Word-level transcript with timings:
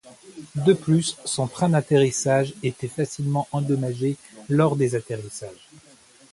De 0.55 0.73
plus, 0.73 1.15
son 1.25 1.45
train 1.47 1.69
d'atterrissage 1.69 2.55
était 2.63 2.87
facilement 2.87 3.47
endommagé 3.51 4.17
lors 4.49 4.75
des 4.75 4.95
atterrissages. 4.95 5.69